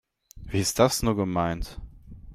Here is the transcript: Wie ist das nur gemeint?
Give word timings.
Wie 0.47 0.59
ist 0.59 0.79
das 0.79 1.03
nur 1.03 1.15
gemeint? 1.15 1.79